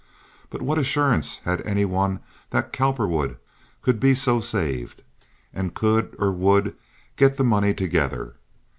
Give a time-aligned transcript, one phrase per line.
[0.49, 3.37] But what assurance had any one that Cowperwood
[3.83, 5.03] could be so saved?
[5.53, 6.75] And could, or would
[7.17, 8.37] get the money together?